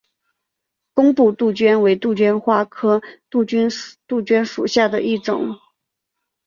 [0.95, 5.55] 工布杜鹃为杜鹃花科杜鹃属下的一个种。